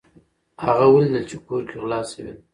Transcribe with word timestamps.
هغه 0.65 0.85
ولیدل 0.93 1.23
چې 1.29 1.35
کور 1.45 1.61
کې 1.69 1.75
غلا 1.81 1.99
شوې 2.11 2.23
ده. 2.25 2.33